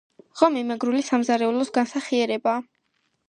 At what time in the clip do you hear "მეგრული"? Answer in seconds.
0.69-1.03